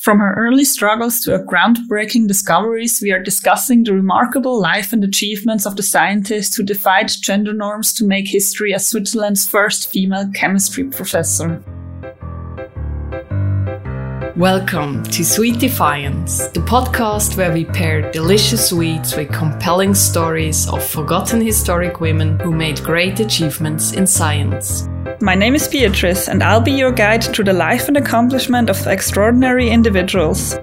[0.00, 5.04] From her early struggles to her groundbreaking discoveries, we are discussing the remarkable life and
[5.04, 10.30] achievements of the scientist who defied gender norms to make history as Switzerland's first female
[10.32, 11.62] chemistry professor.
[14.36, 20.82] Welcome to Sweet Defiance, the podcast where we pair delicious sweets with compelling stories of
[20.82, 24.88] forgotten historic women who made great achievements in science.
[25.22, 28.86] My name is Beatrice, and I'll be your guide through the life and accomplishment of
[28.86, 30.54] extraordinary individuals.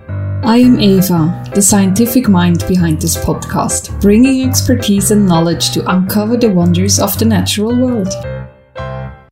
[0.41, 6.38] I am Eva, the scientific mind behind this podcast, bringing expertise and knowledge to uncover
[6.38, 8.12] the wonders of the natural world.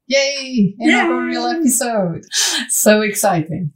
[0.05, 0.75] Yay!
[0.79, 2.21] Inaugural episode!
[2.69, 3.71] So exciting.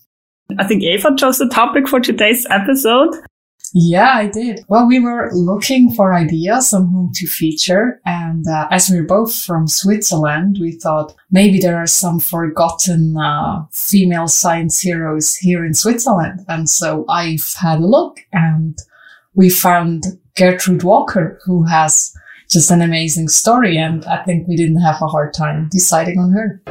[0.60, 3.10] I think Eva chose the topic for today's episode.
[3.74, 4.66] Yeah, I did.
[4.68, 8.02] Well, we were looking for ideas on whom to feature.
[8.06, 13.66] And uh, as we're both from Switzerland, we thought maybe there are some forgotten uh,
[13.72, 16.46] female science heroes here in Switzerland.
[16.48, 18.78] And so I've had a look and
[19.36, 22.12] we found Gertrude Woker, who has
[22.50, 23.78] just an amazing story.
[23.78, 26.62] And I think we didn't have a hard time deciding on her.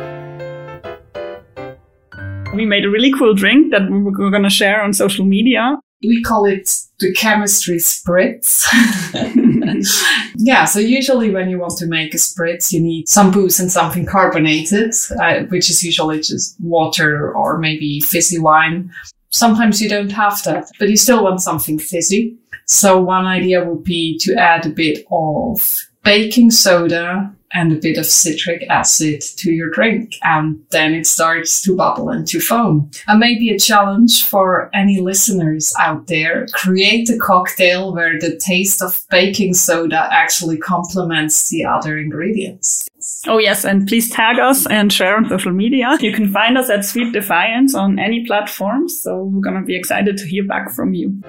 [2.54, 5.76] We made a really cool drink that we're going to share on social media.
[6.02, 8.64] We call it the chemistry spritz.
[10.36, 13.70] yeah, so usually when you want to make a spritz, you need some booze and
[13.70, 18.92] something carbonated, uh, which is usually just water or maybe fizzy wine.
[19.30, 22.36] Sometimes you don't have that, but you still want something fizzy.
[22.66, 27.98] So one idea would be to add a bit of baking soda and a bit
[27.98, 30.14] of citric acid to your drink.
[30.22, 32.91] And then it starts to bubble and to foam.
[33.06, 36.46] And maybe a challenge for any listeners out there.
[36.52, 42.88] Create a cocktail where the taste of baking soda actually complements the other ingredients.
[43.26, 45.96] Oh yes, and please tag us and share on social media.
[46.00, 48.88] You can find us at Sweet Defiance on any platform.
[48.88, 51.22] So we're gonna be excited to hear back from you.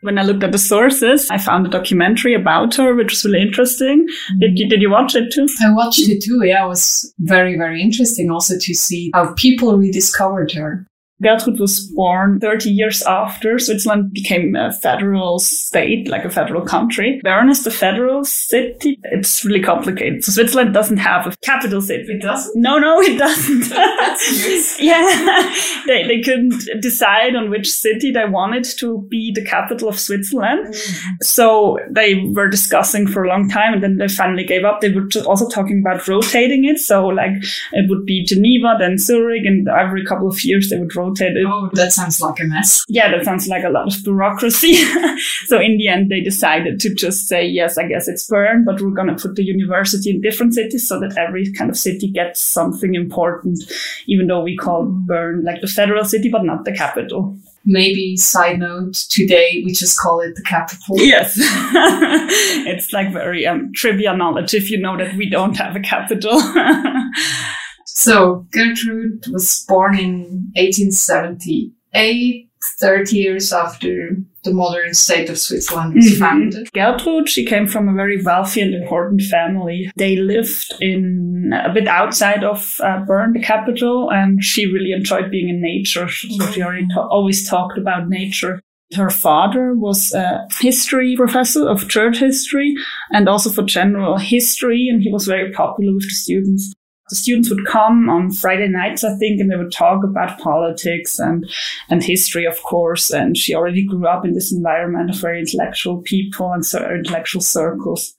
[0.00, 3.42] When I looked at the sources, I found a documentary about her, which was really
[3.42, 4.06] interesting.
[4.38, 4.70] Did you, mm.
[4.70, 5.48] did you watch it too?
[5.60, 6.44] I watched it too.
[6.44, 10.86] Yeah, it was very, very interesting also to see how people rediscovered her.
[11.22, 17.20] Gertrude was born 30 years after Switzerland became a federal state, like a federal country.
[17.24, 19.00] Bern is the federal city.
[19.02, 20.22] It's really complicated.
[20.22, 22.04] So Switzerland doesn't have a capital city.
[22.08, 22.60] It doesn't?
[22.60, 23.68] No, no, it doesn't.
[24.80, 25.52] yeah.
[25.86, 30.72] they, they couldn't decide on which city they wanted to be the capital of Switzerland.
[30.72, 31.22] Mm.
[31.22, 34.80] So they were discussing for a long time and then they finally gave up.
[34.80, 36.78] They were also talking about rotating it.
[36.78, 37.32] So like
[37.72, 41.07] it would be Geneva, then Zurich, and every couple of years they would rotate
[41.46, 42.84] Oh, that sounds like a mess.
[42.88, 44.74] Yeah, that sounds like a lot of bureaucracy.
[45.46, 48.80] so in the end, they decided to just say, yes, I guess it's Bern, but
[48.80, 52.08] we're going to put the university in different cities so that every kind of city
[52.08, 53.62] gets something important,
[54.06, 57.36] even though we call Bern like the federal city, but not the capital.
[57.64, 60.96] Maybe side note today we just call it the capital.
[60.98, 61.38] Yes.
[62.66, 66.40] It's like very um, trivia knowledge if you know that we don't have a capital
[67.98, 70.20] so Gertrude was born in
[70.54, 72.48] 1878,
[72.78, 76.20] 30 years after the modern state of Switzerland was mm-hmm.
[76.20, 76.72] founded.
[76.72, 79.90] Gertrude, she came from a very wealthy and important family.
[79.96, 85.28] They lived in a bit outside of uh, Bern, the capital, and she really enjoyed
[85.28, 86.08] being in nature.
[86.08, 88.60] So she already ta- always talked about nature.
[88.94, 92.74] Her father was a history professor of church history
[93.10, 96.72] and also for general history, and he was very popular with the students
[97.08, 101.18] the students would come on Friday nights, I think, and they would talk about politics
[101.18, 101.48] and,
[101.88, 103.10] and history, of course.
[103.10, 107.40] And she already grew up in this environment of very intellectual people and so intellectual
[107.40, 108.17] circles.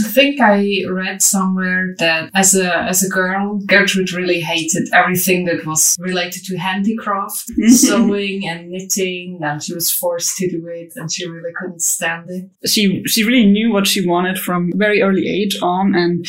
[0.00, 5.44] I think I read somewhere that as a as a girl, Gertrude really hated everything
[5.44, 10.94] that was related to handicraft, sewing and knitting, and she was forced to do it,
[10.96, 12.48] and she really couldn't stand it.
[12.66, 16.24] She she really knew what she wanted from very early age on, and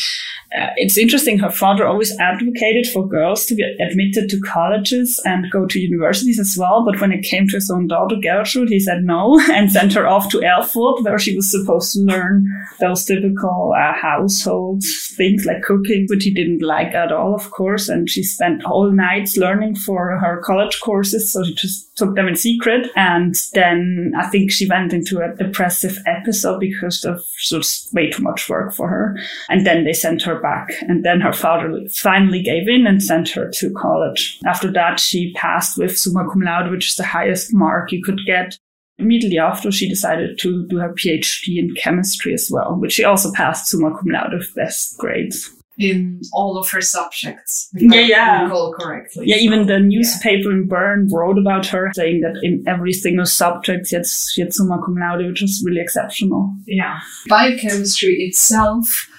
[0.58, 1.40] uh, it's interesting.
[1.40, 6.38] Her father always advocated for girls to be admitted to colleges and go to universities
[6.38, 9.72] as well, but when it came to his own daughter Gertrude, he said no and
[9.72, 12.46] sent her off to Erfurt, where she was supposed to learn
[12.82, 14.84] those typical uh, household
[15.16, 17.90] things like cooking, which he didn't like at all, of course.
[17.90, 21.32] And she spent whole nights learning for her college courses.
[21.32, 22.90] So she just took them in secret.
[22.96, 28.24] And then I think she went into a depressive episode because of just way too
[28.24, 29.18] much work for her.
[29.50, 30.70] And then they sent her back.
[30.88, 34.40] And then her father finally gave in and sent her to college.
[34.46, 38.20] After that, she passed with summa cum laude, which is the highest mark you could
[38.26, 38.58] get
[39.00, 43.32] Immediately after, she decided to do her PhD in chemistry as well, which she also
[43.32, 45.50] passed summa cum laude with best grades.
[45.78, 47.70] in all of her subjects.
[47.74, 48.44] Yeah, yeah.
[48.44, 49.26] Recall correctly.
[49.28, 50.58] Yeah, so, even the newspaper yeah.
[50.58, 54.54] in Bern wrote about her, saying that in every single subject she had, she had
[54.54, 56.54] summa cum laude, which was really exceptional.
[56.68, 57.00] Yeah.
[57.28, 59.10] Biochemistry itself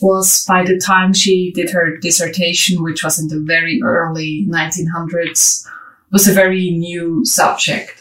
[0.00, 5.66] was by the time she did her dissertation, which was in the very early 1900s,
[6.12, 7.97] was a very new subject.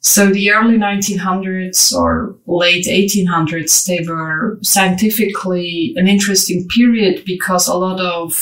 [0.00, 7.74] So the early 1900s or late 1800s, they were scientifically an interesting period because a
[7.74, 8.32] lot of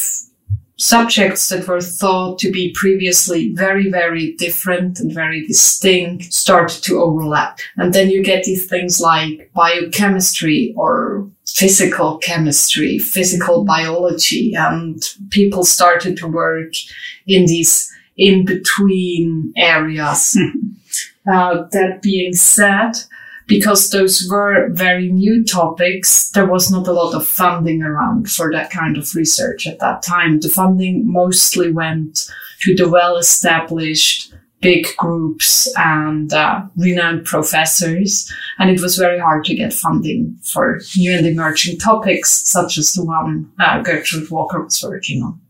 [0.78, 7.02] subjects that were thought to be previously very, very different and very distinct started to
[7.02, 7.58] overlap.
[7.76, 13.66] And then you get these things like biochemistry or physical chemistry, physical mm-hmm.
[13.66, 16.72] biology, and people started to work
[17.26, 20.36] in these in between areas.
[20.38, 20.77] Mm-hmm.
[21.30, 22.92] Uh, that being said,
[23.46, 28.52] because those were very new topics, there was not a lot of funding around for
[28.52, 30.40] that kind of research at that time.
[30.40, 32.30] The funding mostly went
[32.60, 38.32] to the well established big groups and uh, renowned professors.
[38.58, 42.92] And it was very hard to get funding for new and emerging topics, such as
[42.92, 45.40] the one uh, Gertrude Woker was working on.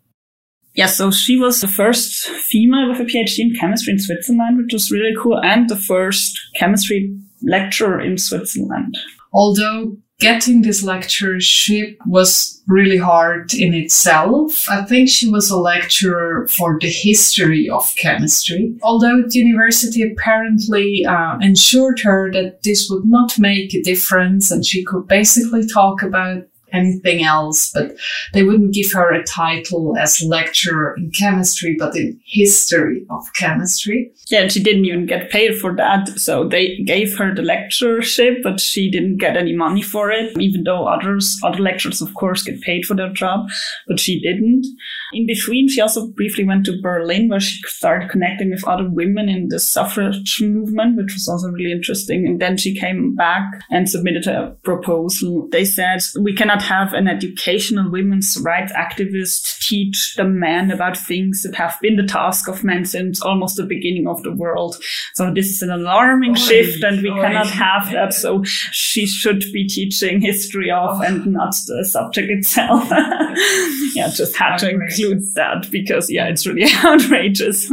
[0.78, 4.72] Yeah, so she was the first female with a PhD in chemistry in Switzerland, which
[4.72, 8.96] was really cool, and the first chemistry lecturer in Switzerland.
[9.32, 14.68] Although getting this lectureship was really hard in itself.
[14.70, 18.76] I think she was a lecturer for the history of chemistry.
[18.82, 24.64] Although the university apparently uh, ensured her that this would not make a difference and
[24.64, 27.96] she could basically talk about anything else, but
[28.32, 34.12] they wouldn't give her a title as lecturer in chemistry, but in history of chemistry.
[34.28, 36.08] Yeah, and she didn't even get paid for that.
[36.18, 40.64] So they gave her the lectureship, but she didn't get any money for it, even
[40.64, 43.48] though others, other lecturers, of course, get paid for their job,
[43.86, 44.66] but she didn't.
[45.12, 49.28] In between, she also briefly went to Berlin, where she started connecting with other women
[49.28, 52.26] in the suffrage movement, which was also really interesting.
[52.26, 55.48] And then she came back and submitted a proposal.
[55.50, 61.42] They said, we cannot have an educational women's rights activist teach the men about things
[61.42, 64.76] that have been the task of men since almost the beginning of the world.
[65.14, 67.20] So this is an alarming oy, shift and we oy.
[67.20, 68.12] cannot have that.
[68.12, 72.88] So she should be teaching history of and not the subject itself.
[73.94, 77.70] yeah, just had to include that because yeah, it's really outrageous.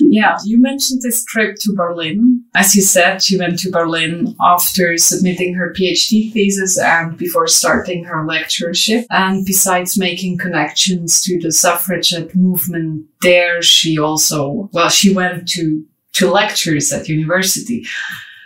[0.00, 2.44] yeah, you mentioned this trip to Berlin.
[2.54, 8.04] As you said, she went to Berlin after submitting her PhD thesis and before starting
[8.04, 9.06] her lectureship.
[9.10, 15.84] And besides making connections to the suffragette movement there, she also, well, she went to,
[16.14, 17.84] to lectures at university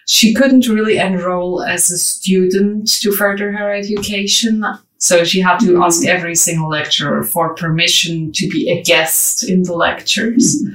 [0.06, 4.64] she couldn't really enroll as a student to further her education.
[5.02, 5.82] So she had to mm-hmm.
[5.82, 10.62] ask every single lecturer for permission to be a guest in the lectures.
[10.62, 10.74] Mm-hmm.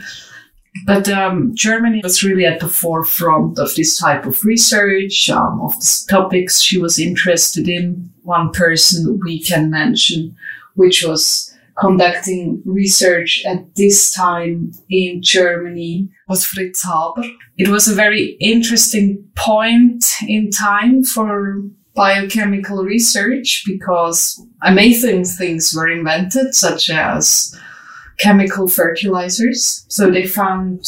[0.86, 5.80] But um, Germany was really at the forefront of this type of research, um, of
[5.80, 8.12] the topics she was interested in.
[8.24, 10.36] One person we can mention,
[10.76, 17.30] which was conducting research at this time in Germany, was Fritz Haber.
[17.58, 21.62] It was a very interesting point in time for
[21.98, 27.54] biochemical research because amazing things were invented, such as
[28.20, 29.86] chemical fertilizers.
[29.90, 30.86] So they found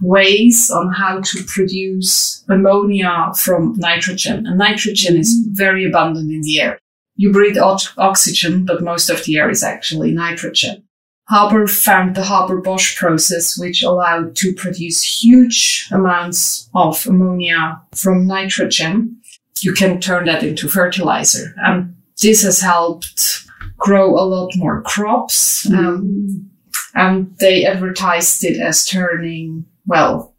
[0.00, 4.46] ways on how to produce ammonia from nitrogen.
[4.46, 6.78] And nitrogen is very abundant in the air.
[7.16, 10.84] You breathe oxygen, but most of the air is actually nitrogen.
[11.30, 19.16] Haber found the Haber-Bosch process, which allowed to produce huge amounts of ammonia from nitrogen.
[19.62, 21.54] You can turn that into fertilizer.
[21.58, 23.46] And this has helped
[23.78, 25.66] grow a lot more crops.
[25.66, 25.78] Mm.
[25.78, 26.50] Um,
[26.94, 30.34] and they advertised it as turning, well,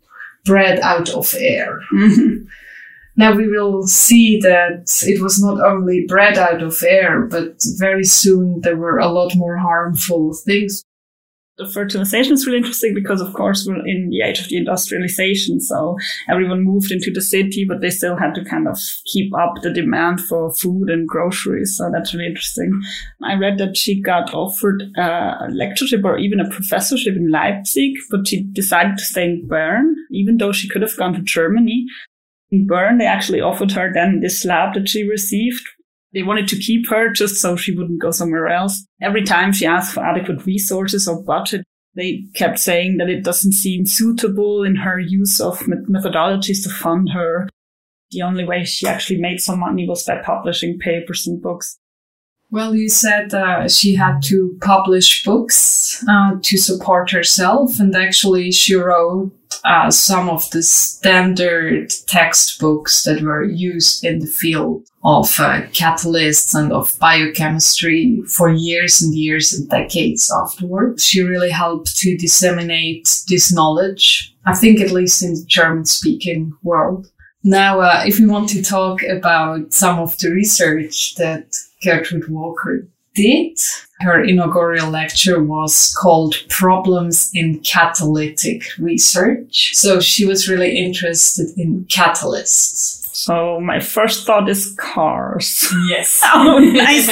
[0.45, 1.79] bread out of air.
[1.93, 2.45] Mm-hmm.
[3.17, 8.03] Now we will see that it was not only bread out of air, but very
[8.03, 10.83] soon there were a lot more harmful things
[11.73, 15.59] fertilization is really interesting because, of course, we're in the age of the industrialization.
[15.61, 15.97] So
[16.29, 19.71] everyone moved into the city, but they still had to kind of keep up the
[19.71, 21.75] demand for food and groceries.
[21.77, 22.81] So that's really interesting.
[23.23, 28.27] I read that she got offered a lectureship or even a professorship in Leipzig, but
[28.27, 31.85] she decided to stay in Bern, even though she could have gone to Germany.
[32.51, 35.67] In Bern, they actually offered her then this lab that she received,
[36.15, 38.85] they wanted to keep her just so she wouldn't go somewhere else.
[39.01, 43.51] Every time she asked for adequate resources or budget, they kept saying that it doesn't
[43.51, 47.49] seem suitable in her use of methodologies to fund her.
[48.11, 51.77] The only way she actually made some money was by publishing papers and books.
[52.49, 58.51] Well, you said uh, she had to publish books uh, to support herself, and actually,
[58.51, 59.31] she wrote
[59.63, 66.53] uh, some of the standard textbooks that were used in the field of uh, catalysts
[66.53, 71.05] and of biochemistry for years and years and decades afterwards.
[71.05, 76.53] She really helped to disseminate this knowledge, I think, at least in the German speaking
[76.63, 77.11] world.
[77.43, 81.45] Now, uh, if we want to talk about some of the research that
[81.83, 83.59] Gertrude Woker did,
[84.05, 89.71] her inaugural lecture was called Problems in Catalytic Research.
[89.73, 93.09] So she was really interested in catalysts.
[93.15, 95.67] So my first thought is cars.
[95.89, 96.21] Yes.
[96.33, 97.09] oh, nice.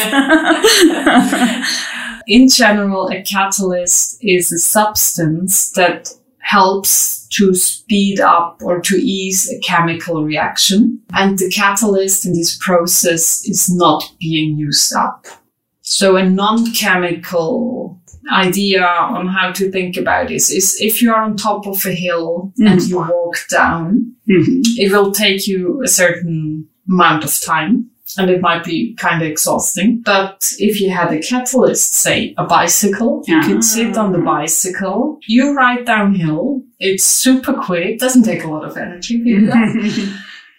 [2.28, 6.10] in general, a catalyst is a substance that
[6.44, 11.02] helps to speed up or to ease a chemical reaction.
[11.14, 15.26] And the catalyst in this process is not being used up.
[15.84, 18.00] So a non-chemical
[18.32, 21.94] idea on how to think about this is if you are on top of a
[21.94, 22.68] hill mm-hmm.
[22.68, 24.62] and you walk down, mm-hmm.
[24.78, 29.28] it will take you a certain amount of time and it might be kind of
[29.28, 30.02] exhausting.
[30.02, 34.26] But if you had a catalyst, say a bicycle, you could sit on the ah.
[34.26, 39.22] bicycle, you ride downhill, it's super quick, doesn't take a lot of energy,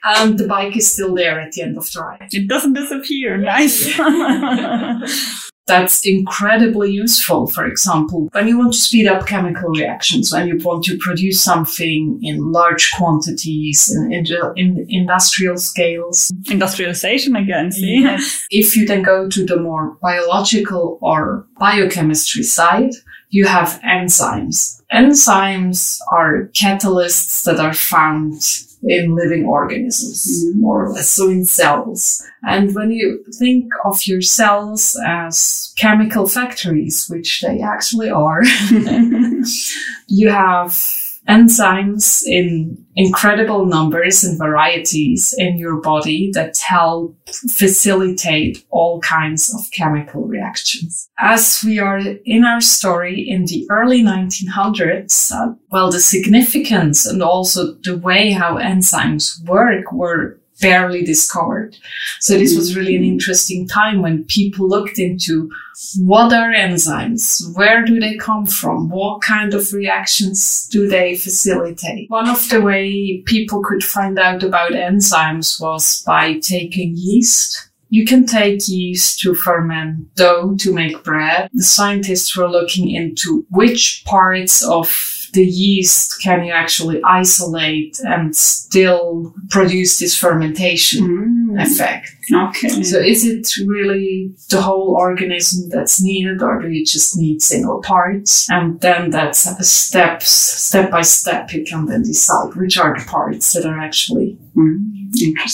[0.04, 2.28] and the bike is still there at the end of the ride.
[2.32, 3.36] It doesn't disappear.
[3.36, 3.96] Nice.
[5.66, 7.46] that's incredibly useful.
[7.46, 11.42] For example, when you want to speed up chemical reactions, when you want to produce
[11.42, 16.30] something in large quantities, in, in, in industrial scales.
[16.50, 18.02] Industrialization again, see?
[18.02, 18.44] Yes.
[18.50, 22.90] if you then go to the more biological or biochemistry side,
[23.30, 24.82] you have enzymes.
[24.92, 28.40] Enzymes are catalysts that are found
[28.86, 30.60] in living organisms, mm-hmm.
[30.60, 32.22] more or less, so in cells.
[32.42, 38.42] And when you think of your cells as chemical factories, which they actually are,
[40.08, 47.16] you have enzymes in incredible numbers and varieties in your body that help
[47.48, 51.08] facilitate all kinds of chemical reactions.
[51.18, 57.22] As we are in our story in the early 1900s, uh, well, the significance and
[57.22, 61.76] also the way how enzymes work were barely discovered.
[62.20, 63.12] So this was really an mm-hmm.
[63.12, 65.50] interesting time when people looked into
[65.98, 67.42] what are enzymes?
[67.54, 68.88] Where do they come from?
[68.88, 72.08] What kind of reactions do they facilitate?
[72.08, 77.70] One of the way people could find out about enzymes was by taking yeast.
[77.90, 81.50] You can take yeast to ferment dough to make bread.
[81.52, 88.34] The scientists were looking into which parts of the yeast can you actually isolate and
[88.34, 91.43] still produce this fermentation mm.
[91.58, 92.10] Effect.
[92.32, 92.82] Okay.
[92.82, 97.82] So is it really the whole organism that's needed or do you just need single
[97.82, 98.50] parts?
[98.50, 103.52] And then that's steps, step by step, you can then decide which are the parts
[103.52, 104.78] that are actually mm.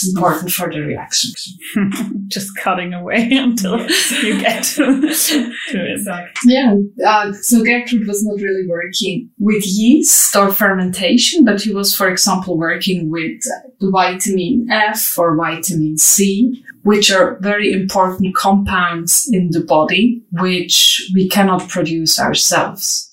[0.09, 1.33] important for the reaction.
[2.29, 4.23] just cutting away until yes.
[4.23, 6.31] you get to, to it.
[6.45, 6.75] Yeah.
[7.07, 12.09] Uh, so Gertrude was not really working with yeast or fermentation, but he was, for
[12.09, 13.41] example, working with
[13.81, 21.29] vitamin F or vitamin C, which are very important compounds in the body, which we
[21.29, 23.10] cannot produce ourselves.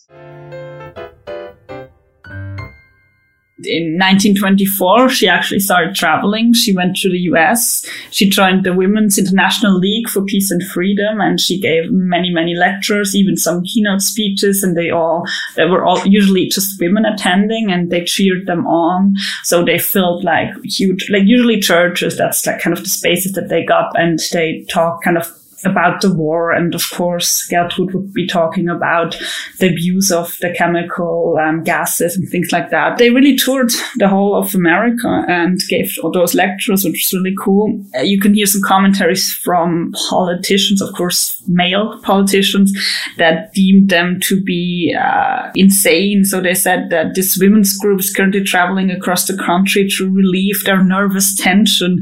[3.63, 6.53] In 1924, she actually started traveling.
[6.53, 7.83] She went to the US.
[8.11, 12.55] She joined the Women's International League for Peace and Freedom, and she gave many, many
[12.55, 14.61] lectures, even some keynote speeches.
[14.61, 19.15] And they all, they were all usually just women attending, and they cheered them on.
[19.43, 22.15] So they filled like huge, like usually churches.
[22.15, 25.31] That's like kind of the spaces that they got, and they talk kind of
[25.65, 26.51] about the war.
[26.51, 29.17] And of course, Gertrude would be talking about
[29.59, 32.97] the abuse of the chemical um, gases and things like that.
[32.97, 37.35] They really toured the whole of America and gave all those lectures, which was really
[37.39, 37.83] cool.
[37.97, 42.71] Uh, you can hear some commentaries from politicians, of course, male politicians
[43.17, 46.23] that deemed them to be uh, insane.
[46.23, 50.63] So they said that this women's group is currently traveling across the country to relieve
[50.63, 52.01] their nervous tension.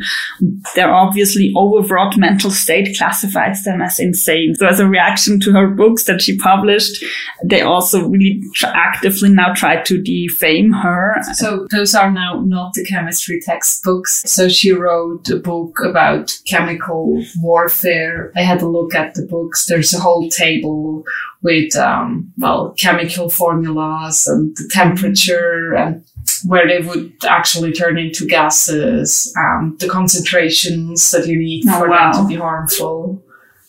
[0.76, 4.56] Their obviously overwrought mental state classified them as insane.
[4.56, 7.04] So as a reaction to her books that she published,
[7.44, 11.16] they also really actively now try to defame her.
[11.34, 14.22] So those are now not the chemistry textbooks.
[14.26, 18.32] So she wrote a book about chemical warfare.
[18.36, 19.66] I had a look at the books.
[19.66, 21.04] There's a whole table
[21.42, 26.04] with, um, well, chemical formulas and the temperature and
[26.46, 31.90] where they would actually turn into gases and the concentrations that you need oh, for
[31.90, 32.12] wow.
[32.12, 33.22] them to be harmful.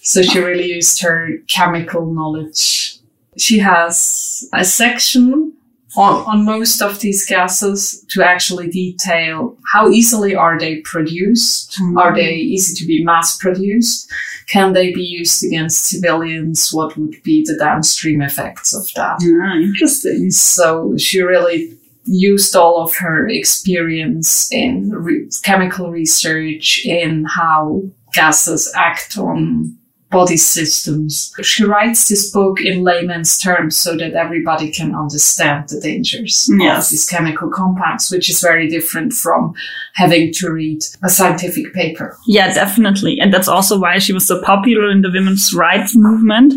[0.06, 2.98] So she really used her chemical knowledge.
[3.36, 5.52] She has a section
[5.96, 11.76] on, on most of these gases to actually detail how easily are they produced?
[11.80, 11.98] Mm.
[11.98, 14.08] Are they easy to be mass produced?
[14.48, 16.70] Can they be used against civilians?
[16.72, 19.18] What would be the downstream effects of that?
[19.20, 20.30] Yeah, interesting.
[20.30, 27.82] So she really used all of her experience in re- chemical research in how
[28.12, 29.76] gases act on
[30.16, 31.30] body systems.
[31.42, 36.86] She writes this book in layman's terms so that everybody can understand the dangers yes.
[36.86, 39.52] of these chemical compounds, which is very different from
[39.94, 42.16] having to read a scientific paper.
[42.26, 43.18] Yeah, definitely.
[43.20, 46.54] And that's also why she was so popular in the women's rights movement,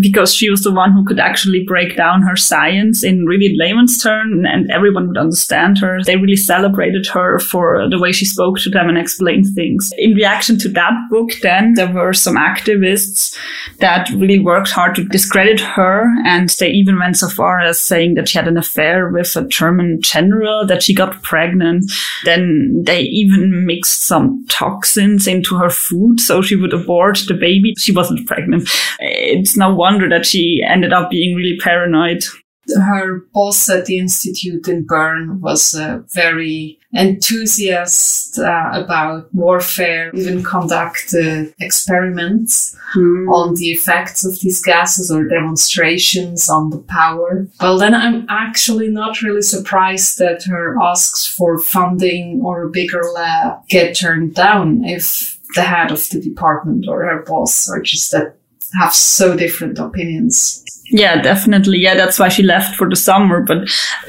[0.00, 4.02] because she was the one who could actually break down her science in really layman's
[4.02, 5.98] terms and everyone would understand her.
[6.04, 9.92] They really celebrated her for the way she spoke to them and explained things.
[9.98, 12.93] In reaction to that book, then there were some activists
[13.78, 16.06] that really worked hard to discredit her.
[16.24, 19.46] And they even went so far as saying that she had an affair with a
[19.46, 21.90] German general, that she got pregnant.
[22.24, 27.74] Then they even mixed some toxins into her food so she would abort the baby.
[27.78, 28.68] She wasn't pregnant.
[29.00, 32.24] It's no wonder that she ended up being really paranoid
[32.72, 40.42] her boss at the institute in Bern was uh, very enthusiastic uh, about warfare, even
[40.42, 43.28] conducted experiments mm.
[43.32, 47.46] on the effects of these gases or demonstrations on the power.
[47.60, 53.02] Well, then I'm actually not really surprised that her asks for funding or a bigger
[53.14, 58.10] lab get turned down if the head of the department or her boss are just
[58.10, 58.36] that
[58.80, 60.64] have so different opinions.
[60.90, 61.78] Yeah, definitely.
[61.78, 63.40] Yeah, that's why she left for the summer.
[63.40, 63.68] But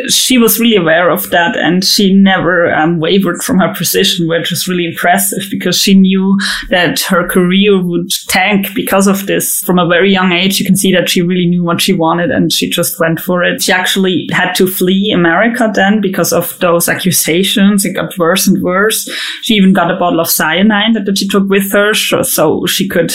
[0.10, 4.50] she was really aware of that and she never um, wavered from her position, which
[4.50, 6.38] was really impressive because she knew
[6.70, 9.64] that her career would tank because of this.
[9.64, 12.30] From a very young age, you can see that she really knew what she wanted
[12.30, 13.62] and she just went for it.
[13.62, 17.86] She actually had to flee America then because of those accusations.
[17.86, 19.10] It got worse and worse.
[19.44, 23.14] She even got a bottle of cyanide that she took with her so she could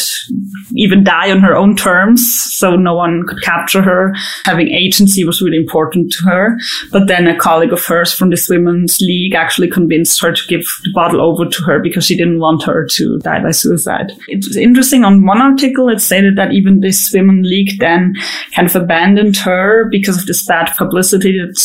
[0.74, 4.14] even die on her own terms so no one could capture her.
[4.44, 6.56] Having agency was really important to her.
[6.92, 10.64] But then a colleague of hers from this women's league actually convinced her to give
[10.84, 14.12] the bottle over to her because she didn't want her to die by suicide.
[14.28, 15.04] It was interesting.
[15.04, 18.14] On one article, it stated that even this women league then
[18.54, 21.56] kind of abandoned her because of this bad publicity that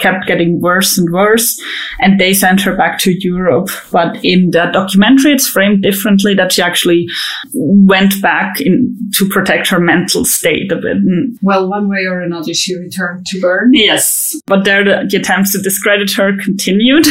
[0.00, 1.60] kept getting worse and worse.
[2.00, 3.70] And they sent her back to Europe.
[3.90, 7.06] But in the documentary, it's framed differently that she actually
[7.52, 10.98] went back in to protect her mental state a bit.
[11.40, 13.70] Well, one way or another, she returned to Bern.
[13.72, 17.06] Yes, but there the, the attempts to discredit her continued.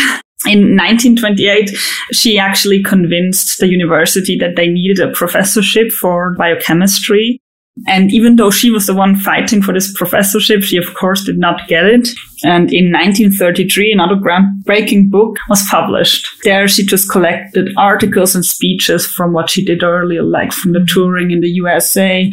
[0.48, 1.70] In 1928,
[2.14, 7.40] she actually convinced the university that they needed a professorship for biochemistry.
[7.88, 11.38] And even though she was the one fighting for this professorship, she of course did
[11.38, 12.10] not get it.
[12.44, 16.28] And in 1933, another groundbreaking book was published.
[16.44, 20.80] There she just collected articles and speeches from what she did earlier, like from the
[20.80, 20.86] mm-hmm.
[20.88, 22.32] touring in the USA.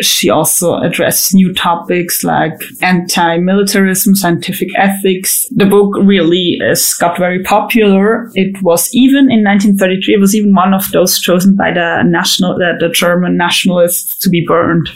[0.00, 5.46] She also addressed new topics like anti-militarism, scientific ethics.
[5.50, 8.30] The book really is, got very popular.
[8.34, 12.58] It was even in 1933, it was even one of those chosen by the national,
[12.58, 14.90] the, the German nationalists to be burned.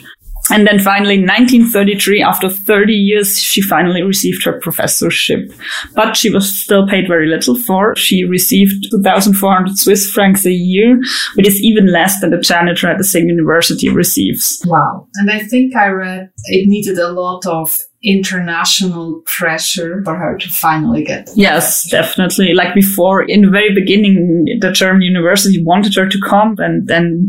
[0.51, 5.51] And then finally, in 1933, after 30 years, she finally received her professorship.
[5.95, 7.95] But she was still paid very little for.
[7.95, 10.99] She received 2,400 Swiss francs a year,
[11.35, 14.63] which is even less than the janitor at the same university receives.
[14.67, 15.07] Wow.
[15.15, 20.47] And I think I read it needed a lot of international pressure for her to
[20.49, 21.29] finally get.
[21.35, 22.53] Yes, definitely.
[22.53, 27.27] Like before, in the very beginning, the German university wanted her to come, and then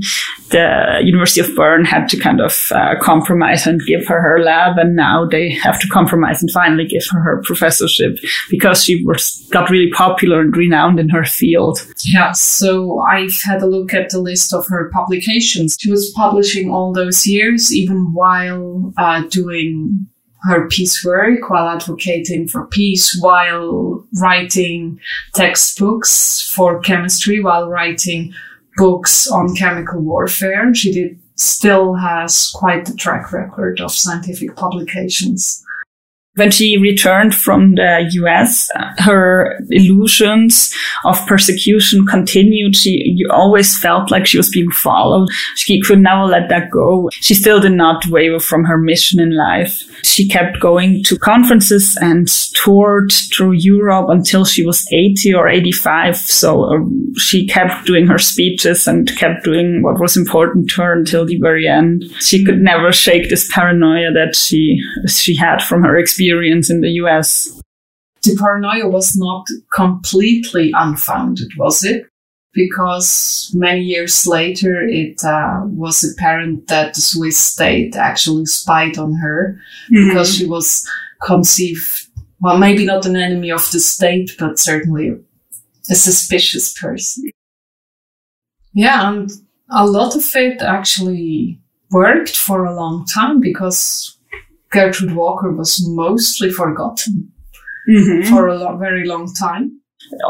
[0.51, 4.79] the University of Bern had to kind of uh, compromise and give her her lab,
[4.79, 9.45] and now they have to compromise and finally give her her professorship because she was
[9.51, 11.85] got really popular and renowned in her field.
[12.05, 12.31] Yeah.
[12.33, 15.77] So I've had a look at the list of her publications.
[15.81, 20.07] She was publishing all those years, even while uh, doing
[20.43, 24.99] her peace work while advocating for peace, while writing
[25.35, 28.33] textbooks for chemistry, while writing
[28.77, 30.75] books on chemical warfare.
[30.75, 35.65] She did still has quite the track record of scientific publications.
[36.41, 40.73] When she returned from the US, her illusions
[41.05, 42.75] of persecution continued.
[42.75, 45.29] She always felt like she was being followed.
[45.57, 47.11] She could never let that go.
[47.13, 49.83] She still did not waver from her mission in life.
[50.03, 56.17] She kept going to conferences and toured through Europe until she was 80 or 85.
[56.17, 56.79] So uh,
[57.19, 61.39] she kept doing her speeches and kept doing what was important to her until the
[61.39, 62.05] very end.
[62.21, 66.30] She could never shake this paranoia that she she had from her experience
[66.71, 67.61] in the US.
[68.23, 72.05] The paranoia was not completely unfounded, was it?
[72.53, 79.15] Because many years later, it uh, was apparent that the Swiss state actually spied on
[79.15, 79.59] her
[79.91, 80.09] mm-hmm.
[80.09, 80.87] because she was
[81.23, 82.09] conceived,
[82.41, 85.17] well, maybe not an enemy of the state, but certainly
[85.89, 87.31] a suspicious person.
[88.73, 89.31] Yeah, and
[89.71, 94.17] a lot of it actually worked for a long time because
[94.71, 97.33] Gertrude Woker was mostly forgotten
[97.89, 98.29] mm-hmm.
[98.29, 99.80] for a lo- very long time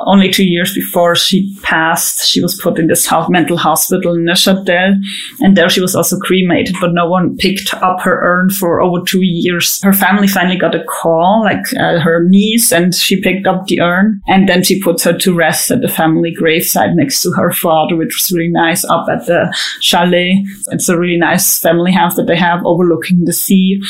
[0.07, 4.97] only two years before she passed, she was put in this mental hospital in Neuchâtel.
[5.41, 9.05] And there she was also cremated, but no one picked up her urn for over
[9.07, 9.83] two years.
[9.83, 13.81] Her family finally got a call, like uh, her niece, and she picked up the
[13.81, 14.21] urn.
[14.27, 17.97] And then she put her to rest at the family gravesite next to her father,
[17.97, 20.45] which was really nice up at the chalet.
[20.69, 23.81] It's a really nice family house that they have overlooking the sea.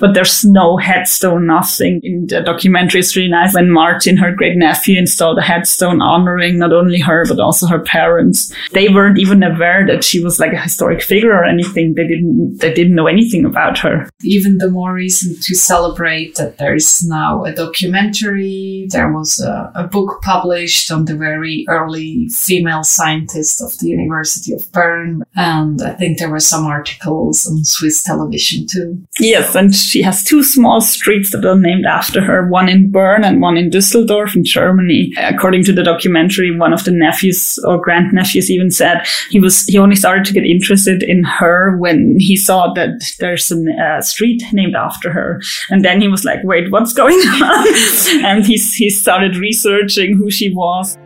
[0.00, 2.00] But there's no headstone, nothing.
[2.02, 6.58] In the documentary, it's really nice when Martin, her great nephew, installed the headstone honoring
[6.58, 8.52] not only her, but also her parents.
[8.72, 11.94] They weren't even aware that she was like a historic figure or anything.
[11.94, 14.08] They didn't, they didn't know anything about her.
[14.22, 18.86] Even the more reason to celebrate that there is now a documentary.
[18.90, 24.52] There was a, a book published on the very early female scientist of the University
[24.52, 25.22] of Bern.
[25.36, 29.02] And I think there were some articles on Swiss television too.
[29.18, 29.54] Yes.
[29.54, 33.40] And she has two small streets that are named after her, one in Bern and
[33.40, 38.50] one in Düsseldorf in Germany according to the documentary, one of the nephews or grandnephews
[38.50, 42.72] even said he was he only started to get interested in her when he saw
[42.74, 46.92] that there's a uh, street named after her, and then he was like, "Wait, what's
[46.92, 50.96] going on?" and he he started researching who she was.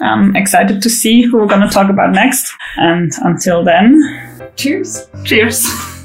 [0.00, 2.52] I'm excited to see who we're going to talk about next.
[2.76, 4.00] And until then,
[4.56, 5.08] cheers.
[5.24, 5.99] Cheers.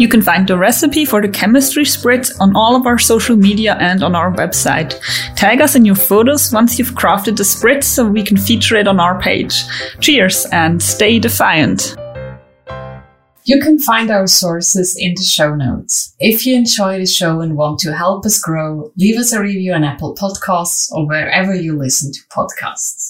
[0.00, 3.76] You can find the recipe for the chemistry spritz on all of our social media
[3.78, 4.98] and on our website.
[5.36, 8.88] Tag us in your photos once you've crafted the spritz so we can feature it
[8.88, 9.62] on our page.
[10.00, 11.96] Cheers and stay defiant.
[13.44, 16.14] You can find our sources in the show notes.
[16.18, 19.74] If you enjoy the show and want to help us grow, leave us a review
[19.74, 23.09] on Apple Podcasts or wherever you listen to podcasts.